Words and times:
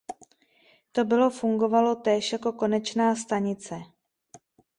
To 0.91 1.05
bylo 1.05 1.29
fungovalo 1.29 1.95
též 1.95 2.31
jako 2.31 2.51
konečná 2.51 3.15
stanice. 3.15 3.75